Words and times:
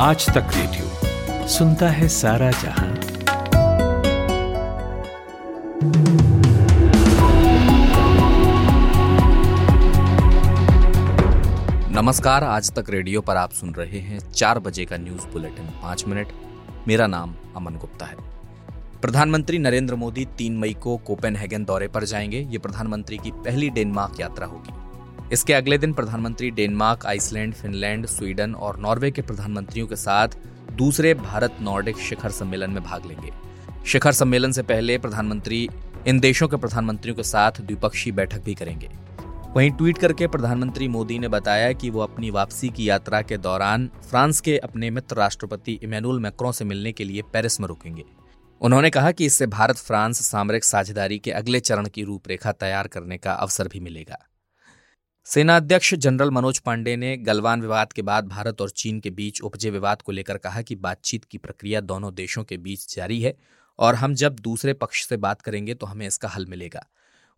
आज 0.00 0.26
तक 0.30 0.46
रेडियो 0.54 1.48
सुनता 1.48 1.88
है 1.88 2.08
सारा 2.08 2.50
जहाँ। 2.50 2.88
नमस्कार, 11.92 12.44
आज 12.44 12.70
तक 12.70 12.84
रेडियो 12.90 13.20
पर 13.20 13.36
आप 13.36 13.52
सुन 13.52 13.74
रहे 13.74 13.98
हैं 13.98 14.32
चार 14.32 14.58
बजे 14.58 14.84
का 14.84 14.96
न्यूज़ 14.96 15.26
बुलेटिन, 15.26 15.66
पाँच 15.66 16.04
मिनट। 16.06 16.28
मेरा 16.88 17.06
नाम 17.06 17.34
अमन 17.56 17.74
गुप्ता 17.74 18.06
है। 18.06 18.16
प्रधानमंत्री 19.02 19.58
नरेंद्र 19.58 19.94
मोदी 19.94 20.24
तीन 20.24 20.56
मई 20.56 20.74
को 20.74 20.96
कोपेनहेगन 20.96 21.64
दौरे 21.64 21.88
पर 21.88 22.04
जाएँगे। 22.04 22.46
ये 22.50 22.58
प्रधानमंत्री 22.58 23.18
की 23.18 23.30
पहली 23.30 23.70
डेनमार्क 23.70 24.20
यात्रा 24.20 24.46
होगी। 24.46 24.77
इसके 25.32 25.52
अगले 25.52 25.78
दिन 25.78 25.92
प्रधानमंत्री 25.92 26.50
डेनमार्क, 26.50 27.06
आइसलैंड, 27.06 27.54
फिनलैंड, 27.54 28.06
स्वीडन 28.06 28.54
और 28.54 28.78
नॉर्वे 28.80 29.10
के 29.10 29.22
प्रधानमंत्रियों 29.22 29.86
के 29.86 29.96
साथ 29.96 30.28
दूसरे 30.72 31.14
भारत 31.14 31.56
नॉर्डिक 31.60 31.98
शिखर 31.98 32.30
सम्मेलन 32.30 32.70
में 32.70 32.82
भाग 32.84 33.06
लेंगे। 33.06 33.32
शिखर 33.86 34.12
सम्मेलन 34.12 34.52
से 34.52 34.62
पहले 34.62 34.98
प्रधानमंत्री, 34.98 35.68
इन 36.06 36.20
देशों 36.20 36.48
के 36.48 36.56
प्रधानमंत्रियों 36.56 37.16
के 37.16 37.22
साथ 37.22 37.52
द्विपक्षीय 37.60 38.12
बैठक 38.12 38.44
भी 38.44 38.54
करेंगे। 38.54 38.90
वहीं 39.56 39.70
ट्वीट 39.70 39.98
करके 39.98 40.26
प्रधानमंत्री 40.26 40.88
मोदी 40.88 41.18
ने 41.18 41.28
बताया 41.28 41.72
कि 41.72 41.90
वो 41.90 42.00
अपनी 42.00 42.30
वापसी 42.30 42.68
की 42.68 42.88
यात्रा 42.88 43.22
के 43.22 43.36
दौरान 43.36 43.90
फ्रांस 44.10 44.40
के 44.40 44.58
अपने 44.58 44.90
मित्र 44.90 45.16
राष्ट्रपति 45.16 45.72
इमैनुअल 45.72 46.20
मैक्रों 46.20 46.52
से 46.52 46.64
मिलने 46.64 46.92
के 46.92 47.04
लिए 47.04 47.22
पेरिस 47.22 47.60
में 47.60 47.68
रुकेंगे। 47.68 48.04
उन्होंने 48.60 48.90
कहा 48.90 49.12
कि 49.12 49.26
इससे 49.26 49.46
भारत 49.46 49.76
फ्रांस 49.76 50.20
सामरिक 50.26 50.64
साझेदारी 50.64 51.18
के 51.18 51.30
अगले 51.30 51.60
चरण 51.60 51.86
की 51.86 52.02
रूपरेखा 52.02 52.52
तैयार 52.52 52.86
करने 52.86 53.18
का 53.18 53.32
अवसर 53.32 53.68
भी 53.68 53.80
मिलेगा। 53.80 54.27
सेना 55.28 55.56
अध्यक्ष 55.56 55.94
जनरल 55.94 56.30
मनोज 56.30 56.58
पांडे 56.58 56.94
ने 56.96 57.16
गलवान 57.16 57.60
विवाद 57.60 57.92
के 57.92 58.02
बाद 58.02 58.28
भारत 58.28 58.60
और 58.60 58.70
चीन 58.70 59.00
के 59.00 59.10
बीच 59.10 59.40
उपजे 59.40 59.70
विवाद 59.70 60.02
को 60.02 60.12
लेकर 60.12 60.38
कहा 60.38 60.62
कि 60.62 60.76
बातचीत 60.76 61.24
की 61.24 61.38
प्रक्रिया 61.38 61.80
दोनों 61.80 62.14
देशों 62.14 62.44
के 62.44 62.56
बीच 62.56 62.94
जारी 62.96 63.20
है 63.22 63.34
और 63.78 63.94
हम 63.94 64.14
जब 64.14 64.38
दूसरे 64.38 64.72
पक्ष 64.74 65.04
से 65.06 65.16
बात 65.16 65.40
करेंगे 65.40 65.74
तो 65.74 65.86
हमें 65.86 66.06
इसका 66.06 66.28
हल 66.28 66.46
मिलेगा। 66.46 66.86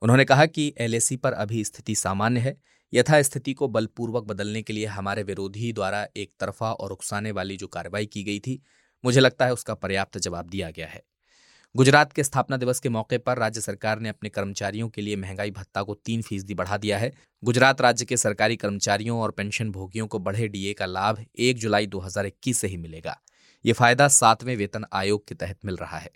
उन्होंने 0.02 0.24
कहा 0.24 0.47
कि 0.47 0.72
एलएसी 0.78 1.16
पर 1.16 1.32
अभी 1.32 1.64
स्थिति 1.64 1.94
सामान्य 1.94 2.41
है। 2.41 2.56
यथा 2.92 3.22
स्थिति 3.22 3.52
को 3.52 3.69
बलपूर्वक 3.69 4.25
बदलने 4.25 4.62
के 4.62 4.72
लिए 4.72 4.86
हमारे 4.86 5.22
विरोधी 5.22 5.72
द्वारा 5.72 6.06
एक 6.16 6.32
तरफा 6.41 6.72
और 6.72 6.92
उकसाने 6.92 7.32
वाली 7.32 7.56
जो 7.56 7.66
कार्रवाई 7.66 8.06
की 8.06 8.22
गई 8.22 8.38
थी, 8.38 8.60
मुझे 9.04 9.20
लगता 9.20 9.47
है 9.47 9.52
उसका 9.52 9.75
पर्याप्त 9.75 10.19
जवाब 10.19 10.48
दिया 10.48 10.70
गया 10.70 10.86
है। 10.86 11.02
गुजरात 11.76 12.12
के 12.12 12.24
स्थापना 12.24 12.56
दिवस 12.56 12.80
के 12.80 12.88
मौके 12.88 13.18
पर 13.18 13.38
राज्य 13.38 13.60
सरकार 13.60 14.00
ने 14.00 14.08
अपने 14.08 14.28
कर्मचारियों 14.28 14.88
के 14.88 15.02
लिए 15.02 15.16
महँगाई 15.16 15.50
भत्ता 15.50 15.82
को 15.82 15.94
तीन 15.94 16.22
फ़ीसदी 16.22 16.54
बढ़ा 16.54 16.76
दिया 16.76 16.98
है। 16.98 17.12
गुजरात 17.44 17.80
राज्य 17.80 18.04
के 18.04 18.16
सरकारी 18.16 18.56
कर्मचारियों 18.56 19.20
और 19.20 19.30
पेंशन 19.30 19.70
भोगियों 19.70 20.06
को 20.06 20.18
बढ़े 20.18 20.48
डीए 20.48 20.72
का 20.72 20.86
लाभ 20.86 21.24
एक 21.38 21.58
जुलाई 21.58 21.86
2021 21.86 22.58
से 22.58 22.68
ही 22.68 22.76
मिलेगा। 22.76 23.16
ये 23.64 23.72
फ़ायदा 23.72 24.08
सातवें 24.08 24.56
वेतन 24.56 24.84
आयोग 24.92 25.28
के 25.28 25.34
तहत 25.34 25.58
मिल 25.64 25.76
रहा 25.76 25.98
है। 25.98 26.10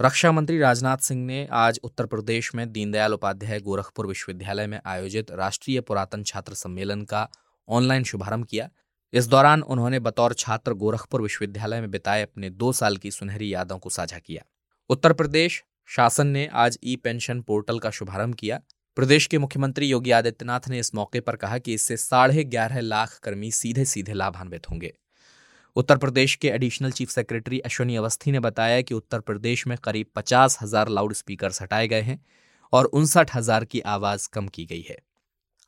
रक्षा 0.00 0.32
मंत्री 0.32 0.58
राजनाथ 0.58 0.98
सिंह 0.98 1.24
ने 1.26 1.48
आज 1.52 1.80
उत्तर 1.84 2.06
प्रदेश 2.06 2.54
में 2.54 2.72
दीनदयाल 2.72 3.14
उपाध्याय 3.14 3.60
गोरखपुर 3.60 4.06
विश्वविद्यालय 4.06 4.66
में 4.66 4.80
आयोजित 4.86 5.30
राष्ट्रीय 5.30 5.80
पुरातन 5.80 6.22
छात्र 6.22 6.54
सम्मेलन 6.54 7.02
का 7.02 7.28
ऑनलाइन 7.68 8.04
शुभारंभ 8.04 8.46
किया। 8.46 8.68
इस 9.14 9.26
दौरान 9.28 9.62
उन्होंने 9.62 9.98
बतौर 10.00 10.32
छात्र 10.32 10.72
गोरखपुर 10.72 11.22
विश्वविद्यालय 11.22 11.80
में 11.80 11.90
बिताए 11.90 12.22
अपने 12.22 12.50
दो 12.52 12.72
साल 12.72 12.96
की 12.96 13.10
सुनहरी 13.10 13.52
यादों 13.52 13.78
को 13.78 13.90
साझा 13.90 14.18
किया। 14.18 14.42
उत्तर 14.90 15.12
प्रदेश 15.12 15.62
शासन 15.88 16.26
ने 16.26 16.46
आज 16.54 16.78
ई 16.84 16.94
पेंशन 16.96 17.40
पोर्टल 17.40 17.78
का 17.78 17.90
शुभारंभ 17.90 18.34
किया। 18.34 18.60
प्रदेश 18.96 19.26
के 19.26 19.38
मुख्यमंत्री 19.38 19.86
योगी 19.86 20.10
आदित्यनाथ 20.10 20.68
ने 20.68 20.78
इस 20.78 20.94
मौके 20.94 21.20
पर 21.20 21.36
कहा 21.36 21.58
कि 21.58 21.74
इससे 21.74 21.96
साढ़े 21.96 22.44
ग्यारह 22.46 22.80
लाख 22.80 23.18
कर्मी 23.22 23.50
सीधे 23.50 23.84
सीधे 23.84 24.14
लाभान्वित 24.14 24.70
होंगे। 24.70 24.92
उत्तर 25.76 25.96
प्रदेश 25.98 26.34
के 26.34 26.48
additional 26.48 26.90
chief 26.92 27.10
secretary 27.10 27.58
Ashwini 27.60 27.96
Awasthi 27.96 28.32
ने 28.32 28.40
बताया 28.40 28.80
कि 28.80 28.94
उत्तर 28.94 29.20
प्रदेश 29.20 29.66
में 29.66 29.78
करीब 29.78 30.06
पचास 30.16 30.58
हज़ार 30.62 30.88
लाउड 30.88 31.12
स्पीकर 31.12 31.52
हटाए 31.62 31.88
गए 31.88 32.02
हैं 32.02 32.20
और 32.72 32.84
उनसठ 32.86 33.34
हज़ार 33.34 33.64
की 33.64 33.80
आवाज़ 33.90 34.28
कम 34.32 34.48
की 34.48 34.64
गई 34.66 34.84
है। 34.90 34.98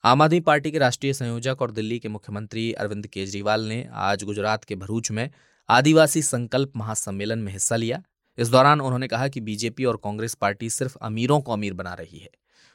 आम 0.04 0.22
आदमी 0.22 0.38
पार्टी 0.40 0.70
के 0.70 0.78
राष्ट्रीय 0.78 1.12
संयोजक 1.12 1.62
और 1.62 1.70
दिल्ली 1.70 1.98
के 1.98 2.08
मुख्यमंत्री 2.08 2.72
अरविंद 2.72 3.06
केजरीवाल 3.06 3.62
ने 3.64 3.86
आज 3.92 4.22
गुजरात 4.24 4.64
के 4.64 4.76
भरूच 4.76 5.10
में 5.10 5.30
आदिवासी 5.68 6.22
संकल्प 6.22 6.72
महासम्मेलन 6.76 7.38
में 7.38 7.50
हिस्सा 7.52 7.76
लिया। 7.76 8.02
इस 8.38 8.48
दौरान 8.48 8.80
उन्होंने 8.80 9.08
कहा 9.08 9.28
कि 9.28 9.40
बीजेपी 9.40 9.84
और 9.84 9.96
कांग्रेस 10.04 10.34
पार्टी 10.34 10.68
सिर्फ़ 10.70 10.96
अमीरों 11.02 11.40
को 11.40 11.52
अमीर 11.52 11.74
बना 11.74 11.94
रही 11.94 12.18
है। 12.18 12.28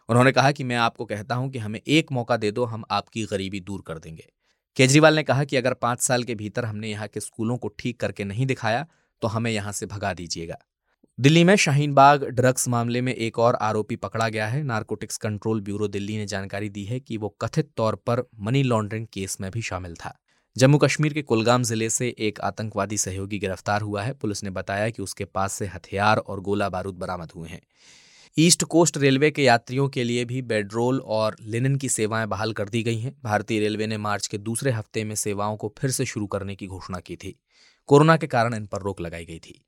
उन्होंने 0.10 0.32
कहा 0.32 0.52
कि 0.52 0.64
मैं 0.64 0.76
आपको 0.78 1.06
कहता 1.06 1.36
हूँ 1.36 1.50
कि 1.52 1.60
हमें 1.60 1.80
एक 1.80 2.12
मौका 2.12 2.38
दे 2.38 2.52
दो, 2.52 2.66
हम 2.66 2.84
आपकी 2.92 3.26
गरीबी 3.26 3.60
दूर 3.60 3.84
कर 3.88 4.00
देंगे। 4.00 4.28
केजरीवाल 4.78 5.16
ने 5.16 5.24
कहा 5.24 5.44
कि 5.44 5.58
अगर 5.58 5.74
पाँच 5.76 6.02
साल 6.02 6.24
के 6.24 6.36
भीतर 6.36 6.66
हमने 6.66 6.90
यहाँ 6.90 7.08
के 7.08 7.20
स्कूलों 7.20 7.58
को 7.58 7.68
ठीक 7.80 8.00
करके 8.00 8.24
नहीं 8.24 8.46
दिखाया 8.46 8.86
तो 9.22 9.28
हमें 9.28 9.52
यहाँ 9.52 9.72
से 9.72 9.86
भगा 9.86 10.14
दीजिएगा। 10.14 10.58
दिल्ली 11.20 11.44
में 11.44 11.56
शाहीन 11.56 11.94
बाग 11.94 12.24
ड्रग्स 12.24 12.68
मामले 12.68 13.02
में 13.02 13.14
एक 13.14 13.40
और 13.40 13.56
आरोपी 13.56 13.96
पकड़ा 13.96 14.30
गया 14.30 14.48
है। 14.48 14.64
नारकोटिक्स 14.64 15.18
कंट्रोल 15.18 15.62
ब्यूरो 15.62 15.88
दिल्ली 15.88 16.18
ने 16.18 16.26
जानकारी 16.26 16.70
दी 16.70 16.84
है 16.84 17.00
कि 17.00 17.18
वो 17.18 17.30
कथित 17.42 17.70
तौर 17.78 17.96
पर 17.96 18.24
मनी 18.40 18.64
लॉन्ड्रिंग 18.64 19.08
केस 19.08 19.38
में 19.42 19.52
भी 19.52 19.62
शामिल 19.62 19.96
था। 19.96 20.14
जम्मू 20.58 20.78
कश्मीर 20.78 21.14
के 21.14 21.22
कुलगाम 21.22 21.64
ज़िले 21.64 21.90
से 21.90 22.16
एक 22.20 22.40
आतंकवादी 22.42 22.98
सहयोगी 22.98 23.40
गिरफ़्तार 23.40 23.82
हुआ 23.82 24.04
है। 24.04 24.14
पुलिस 24.14 24.44
ने 24.44 24.50
बताया 24.50 24.90
कि 24.90 25.02
उसके 25.02 25.26
पास 25.26 25.54
से 25.54 25.66
हथियार 25.66 26.18
और 26.18 26.40
गोला 26.40 26.70
बारूद 26.70 26.96
बरामद 26.96 27.32
हुए 27.36 27.50
हैं। 27.50 27.62
ईस्ट 28.38 28.64
कोस्ट 28.64 28.98
रेलवे 28.98 29.32
के 29.32 29.44
यात्रियों 29.44 29.90
के 29.90 30.04
लिए 30.04 30.26
भी 30.26 30.42
बेडरोल 30.42 31.00
और 31.00 31.36
लिनन 31.42 31.76
की 31.76 31.90
सेवाएँ 31.90 32.28
बहाल 32.28 32.54
कर 32.54 32.70
दी 32.70 32.84
गई 32.84 33.00
हैं। 33.00 33.16
भारतीय 33.24 33.60
रेलवे 33.60 33.88
ने 33.88 33.98
मार्च 33.98 34.28
के 34.28 34.38
दूसरे 34.38 34.72
हफ़्ते 34.72 35.04
में 35.04 35.16
सेवाओं 35.16 35.58
को 35.58 35.74
फिर 35.78 35.92
से 35.92 36.06
शुरू 36.06 36.28
करने 36.28 36.56
की 36.56 36.68
घोषणा 36.68 37.00
की 37.00 37.16
थी। 37.16 37.40
कोरोना 37.90 38.18
के 38.18 38.28
कारण 38.28 38.54
इन 38.54 38.66
पर 38.66 38.82
रोक 38.82 39.02
लगाई 39.02 39.26
गई 39.26 39.40
थी। 39.40 39.66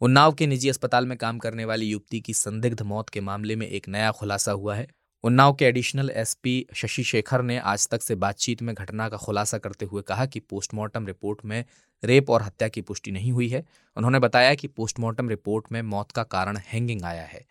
उन्नाव 0.00 0.32
के 0.32 0.46
निजी 0.46 0.68
अस्पताल 0.68 1.06
में 1.06 1.16
काम 1.18 1.38
करने 1.38 1.64
वाली 1.64 1.86
युवती 1.86 2.20
की 2.20 2.34
संदिग्ध 2.34 2.82
मौत 2.82 3.08
के 3.08 3.20
मामले 3.20 3.56
में 3.56 3.66
एक 3.66 3.88
नया 3.88 4.10
खुलासा 4.10 4.52
हुआ 4.52 4.74
है। 4.74 4.86
उन्नाव 5.24 5.54
के 5.54 5.64
एडिशनल 5.64 6.10
एसपी 6.10 6.54
शशि 6.74 7.02
शेखर 7.04 7.42
ने 7.42 7.58
आज 7.58 7.86
तक 7.88 8.02
से 8.02 8.14
बातचीत 8.14 8.62
में 8.62 8.74
घटना 8.74 9.08
का 9.08 9.16
खुलासा 9.16 9.58
करते 9.58 9.86
हुए 9.86 10.02
कहा 10.02 10.26
कि 10.26 10.40
पोस्टमार्टम 10.40 11.06
रिपोर्ट 11.06 11.44
में 11.44 11.64
रेप 12.02 12.30
और 12.30 12.42
हत्या 12.42 12.68
की 12.68 12.80
पुष्टि 12.82 13.10
नहीं 13.10 13.32
हुई 13.32 13.48
है। 13.48 13.64
उन्होंने 13.96 14.18
बताया 14.18 14.54
कि 14.54 14.68
पोस्टमार्टम 14.68 15.28
रिपोर्ट 15.28 15.72
में 15.72 15.80
मौत 15.82 16.12
का 16.12 16.22
कारण 16.30 16.56
हैंगिंग 16.64 17.02
आया 17.04 17.24
है। 17.24 17.44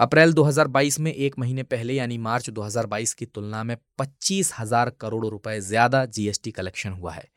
अप्रैल 0.00 0.32
2022 0.32 1.00
में 1.00 1.12
एक 1.12 1.38
महीने 1.38 1.62
पहले 1.64 1.94
यानी 1.94 2.18
मार्च 2.20 2.50
2022 2.50 3.14
की 3.14 3.26
तुलना 3.26 3.64
में 3.64 3.76
पच्चीस 3.98 4.52
हज़ार 4.58 4.90
करोड़ 5.00 5.26
रुपए 5.26 5.60
ज़्यादा 5.62 6.04
जीएसटी 6.06 6.50
कलेक्शन 6.52 6.92
हुआ 6.92 7.12
है। 7.12 7.28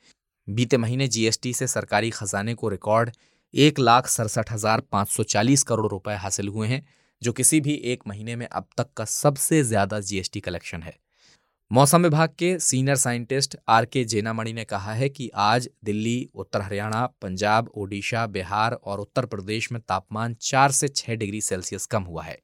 बीते 0.48 0.78
महीने 0.78 1.08
जीएसटी 1.08 1.54
से 1.54 1.68
सरकारी 1.68 2.10
खजाने 2.12 2.54
को 2.54 2.70
रिकॉर्ड 2.70 3.12
एक 3.54 3.80
लाख 3.80 4.08
सड़सठ 4.08 4.52
हज़ार 4.52 4.82
पाँच 4.92 5.08
सौ 5.08 5.24
चालीस 5.24 5.64
करोड़ 5.64 5.88
रुपए 5.88 6.14
हासिल 6.14 6.48
हुए 6.48 6.68
हैं, 6.68 6.86
जो 7.22 7.32
किसी 7.32 7.60
भी 7.62 7.74
एक 7.74 8.04
महीने 8.08 8.36
में 8.36 8.46
अब 8.48 8.68
तक 8.78 8.88
का 8.98 9.06
सबसे 9.06 9.62
ज़्यादा 9.64 10.00
जीएसटी 10.00 10.40
कलेक्शन 10.40 10.84
है। 10.84 10.96
मौसम 11.72 12.04
विभाग 12.04 12.30
के 12.30 12.58
सीनियर 12.60 12.96
साइंटिस्ट 12.96 13.56
आर 13.68 13.86
के 13.86 14.04
जेनामणि 14.04 14.54
ने 14.54 14.64
कहा 14.64 14.94
है 14.94 15.10
कि 15.10 15.30
आज 15.36 15.70
दिल्ली, 15.84 16.30
उत्तर 16.36 16.62
हरियाणा, 16.62 17.06
पंजाब, 17.22 17.70
ओडिशा, 17.76 18.26
बिहार 18.28 18.74
और 18.74 19.00
उत्तर 19.00 19.26
प्रदेश 19.26 19.72
में 19.72 19.82
तापमान 19.82 20.36
चार 20.42 20.72
से 20.72 20.88
छह 20.88 21.16
डिग्री 21.16 21.42
सेल्सियस 21.42 21.86
कम 21.86 22.04
हुआ 22.04 22.24
है। 22.24 22.38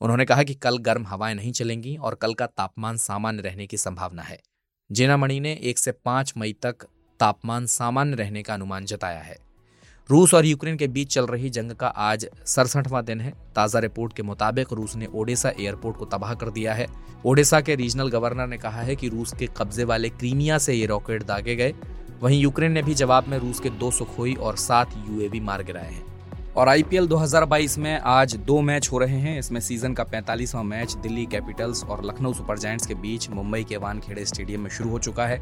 उन्होंने 0.00 0.24
कहा 0.24 0.42
कि 0.42 0.54
कल 0.54 0.78
गर्म 0.78 1.06
हवाएँ 1.06 1.34
नहीं 1.34 1.52
चलेंगी 1.52 1.96
और 1.96 2.14
कल 2.14 2.34
का 2.34 2.46
तापमान 2.46 2.96
सामान्य 2.96 3.42
रहने 3.42 3.66
की 3.66 3.76
संभावना 3.76 4.22
है। 4.22 4.38
जेनामणि 4.90 5.40
ने 5.40 5.58
एक 5.62 5.78
से 5.78 5.92
पाँच 5.92 6.32
मई 6.36 6.52
तक 6.62 6.86
तापमान 7.20 7.66
सामान्य 7.66 8.16
रहने 8.16 8.42
का 8.42 8.54
अनुमान 8.54 8.84
जताया 8.84 9.20
है। 9.20 9.38
रूस 10.10 10.32
और 10.34 10.46
यूक्रेन 10.46 10.76
के 10.76 10.86
बीच 10.86 11.12
चल 11.14 11.26
रही 11.26 11.48
जंग 11.50 11.70
का 11.70 11.86
आज 11.86 12.26
सड़सठवां 12.46 13.04
दिन 13.04 13.20
है। 13.20 13.32
ताज़ा 13.54 13.80
रिपोर्ट 13.80 14.12
के 14.12 14.22
मुताबिक 14.22 14.72
रूस 14.72 14.94
ने 14.96 15.06
ओडेसा 15.14 15.50
एयरपोर्ट 15.50 15.96
को 15.96 16.04
तबाह 16.04 16.34
कर 16.34 16.50
दिया 16.50 16.74
है। 16.74 16.86
ओडेसा 17.26 17.60
के 17.60 17.74
रीजनल 17.74 18.10
गवर्नर 18.10 18.46
ने 18.46 18.58
कहा 18.58 18.82
है 18.82 18.96
कि 18.96 19.08
रूस 19.08 19.32
के 19.32 19.48
कब्जे 19.56 19.84
वाले 19.84 20.08
क्रीमिया 20.08 20.58
से 20.58 20.74
ये 20.74 20.86
रॉकेट 20.86 21.22
दागे 21.22 21.56
गए। 21.56 21.74
वहीं 22.22 22.40
यूक्रेन 22.40 22.72
ने 22.72 22.82
भी 22.82 22.94
जवाब 22.94 23.28
में 23.28 23.38
रूस 23.38 23.60
के 23.60 23.70
दो 23.72 23.90
सुखोई 23.90 24.34
और 24.34 24.56
सात 24.56 24.94
यूएवी 25.08 25.40
मार 25.40 25.62
गिराए 25.62 25.90
हैं। 25.92 26.15
और 26.56 26.68
आईपीएल 26.68 27.06
2022 27.06 27.76
में 27.78 28.00
आज 28.00 28.34
दो 28.36 28.60
मैच 28.60 28.88
हो 28.92 28.98
रहे 28.98 29.16
हैं। 29.20 29.38
इसमें 29.38 29.60
सीज़न 29.60 29.94
का 29.94 30.04
45वां 30.04 30.62
मैच 30.64 30.92
दिल्ली 30.92 31.24
कैपिटल्स 31.26 31.82
और 31.84 32.04
लखनऊ 32.04 32.32
सुपर 32.32 32.58
जायंट्स 32.58 32.86
के 32.86 32.94
बीच 32.94 33.28
मुंबई 33.30 33.62
के 33.64 33.76
वानखेड़े 33.76 34.24
स्टेडियम 34.24 34.60
में 34.60 34.70
शुरू 34.70 34.90
हो 34.90 34.98
चुका 34.98 35.26
है। 35.26 35.38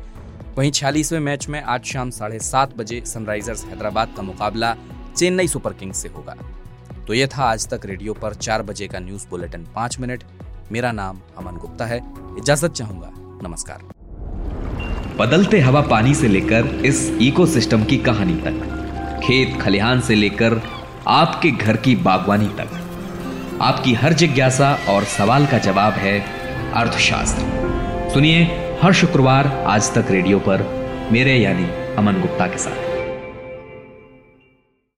वहीं 0.58 0.70
छियालीसवें 0.70 1.20
मैच 1.20 1.49
में 1.49 1.62
आज 1.62 1.84
शाम 1.84 2.11
साढ़े 2.11 2.38
सात 2.38 2.76
बजे 2.76 3.00
सनराइजर्स 3.06 3.64
हैदराबाद 3.64 4.14
का 4.16 4.22
मुकाबला 4.22 4.75
चेन्नई 5.16 5.49
सुपर 5.49 5.72
किंग्स 5.72 6.02
से 6.02 6.08
होगा। 6.08 6.37
तो 7.06 7.14
ये 7.14 7.26
था 7.26 7.44
आज 7.44 7.69
तक 7.69 7.87
रेडियो 7.87 8.14
पर 8.14 8.34
चार 8.34 8.62
बजे 8.62 8.88
का 8.88 8.99
न्यूज़ 8.99 9.28
बुलेटिन 9.31 9.67
पाँच 9.75 10.00
मिनट। 10.00 10.25
मेरा 10.72 10.93
नाम 10.93 11.20
अमन 11.38 11.56
गुप्ता 11.56 11.87
है। 11.87 12.02
इजाज़त 12.38 12.72
चाहूँगा। 12.72 13.10
नमस्कार। 13.49 13.88
बदलते 15.17 15.60
हवा 15.60 15.81
पानी 15.81 16.14
से 16.14 16.28
लेकर 16.28 16.67
इस 16.87 17.08
इकोसिस्टम 17.22 17.84
की 17.84 17.96
कहानी 17.96 18.34
तक, 18.37 19.20
खेत 19.25 19.60
खलिहान 19.60 20.00
से 20.00 20.14
लेकर 20.14 20.62
आपके 21.08 21.50
घर 21.50 21.76
की 21.76 21.96
बागवानी 21.96 22.46
तक 22.46 22.68
आपकी 23.62 23.94
हर 23.94 24.12
जिज्ञासा 24.12 24.78
और 24.88 25.04
सवाल 25.04 25.46
का 25.46 25.58
जवाब 25.58 25.92
है 25.92 26.24
अर्थशास्त्र। 26.74 28.10
सुनिए, 28.14 28.44
हर 28.82 28.92
शुक्रवार 28.92 29.64
आज 29.66 29.94
तक 29.94 30.06
रेडियो 30.10 30.38
पर, 30.38 30.62
मेरे 31.12 31.36
यानी 31.36 31.96
अमन 31.96 32.20
गुप्ता 32.20 32.46
के 32.46 32.58
साथ। 32.58 32.83